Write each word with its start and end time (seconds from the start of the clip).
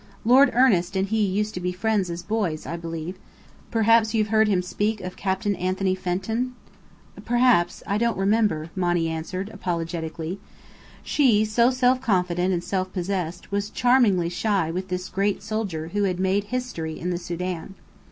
Lord 0.25 0.49
Ernest 0.55 0.95
and 0.95 1.07
he 1.07 1.23
used 1.23 1.53
to 1.53 1.59
be 1.59 1.71
friends 1.71 2.09
as 2.09 2.23
boys, 2.23 2.65
I 2.65 2.75
believe. 2.75 3.19
Perhaps 3.69 4.15
you've 4.15 4.29
heard 4.29 4.47
him 4.47 4.63
speak 4.63 4.99
of 4.99 5.15
Captain 5.15 5.55
Anthony 5.57 5.93
Fenton?" 5.93 6.53
"Perhaps. 7.23 7.83
I 7.85 7.99
don't 7.99 8.17
remember," 8.17 8.71
Monny 8.75 9.07
answered, 9.09 9.51
apologetically. 9.53 10.39
She, 11.03 11.45
so 11.45 11.69
self 11.69 12.01
confident 12.01 12.51
and 12.51 12.63
self 12.63 12.91
possessed, 12.91 13.51
was 13.51 13.69
charmingly 13.69 14.27
shy 14.29 14.71
with 14.71 14.87
this 14.87 15.07
great 15.07 15.43
soldier 15.43 15.89
who 15.89 16.01
had 16.05 16.19
made 16.19 16.45
history 16.45 16.99
in 16.99 17.11
the 17.11 17.19
Sudan. 17.19 17.75